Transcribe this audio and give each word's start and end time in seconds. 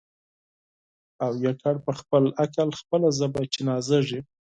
او 1.25 1.31
یوازي 1.43 1.77
په 1.85 1.91
خپل 1.99 2.23
عقل 2.43 2.69
خپله 2.79 3.07
ژبه 3.19 3.41
چي 3.53 3.61
نازیږي 3.69 4.19